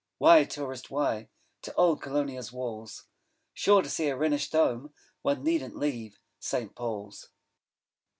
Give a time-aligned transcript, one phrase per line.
[0.17, 1.29] Why, Tourist, why
[1.61, 3.05] To old Colonia's walls?
[3.53, 6.73] Sure, to see a Wrenish Dome, One needn't leave St.
[6.73, 7.29] Paul's.